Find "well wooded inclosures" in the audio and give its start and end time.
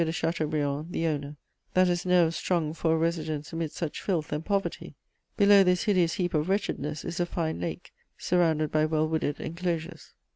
8.85-10.15